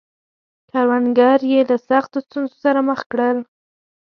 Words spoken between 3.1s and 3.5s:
کړل.